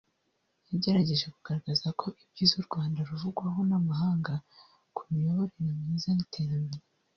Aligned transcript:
yagerageje 0.69 1.25
kugaragaza 1.35 1.87
ko 1.99 2.07
ibyiza 2.23 2.53
u 2.59 2.65
Rwanda 2.67 2.99
ruvugwaho 3.09 3.59
n’amahanga 3.69 4.33
ku 4.95 5.01
miyoborere 5.11 5.71
myiza 5.85 6.09
n’iterambere 6.13 6.85